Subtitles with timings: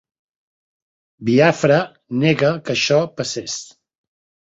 [1.29, 1.79] Biafra
[2.25, 3.63] nega que això passés.